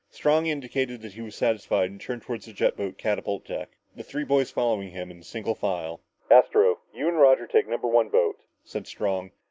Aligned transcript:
Strong 0.09 0.47
indicated 0.47 0.99
that 1.03 1.13
he 1.13 1.21
was 1.21 1.35
satisfied 1.35 1.91
and 1.91 2.01
turned 2.01 2.23
toward 2.23 2.41
the 2.41 2.51
jet 2.51 2.75
boat 2.75 2.97
catapult 2.97 3.45
deck, 3.45 3.77
the 3.95 4.01
three 4.01 4.23
boys 4.23 4.49
following 4.49 4.89
him 4.89 5.11
in 5.11 5.21
single 5.21 5.53
file. 5.53 6.01
"Astro, 6.31 6.79
you 6.91 7.07
and 7.07 7.19
Roger 7.19 7.45
take 7.45 7.67
number 7.67 7.87
one 7.87 8.09
boat," 8.09 8.39
said 8.63 8.87
Strong. 8.87 9.29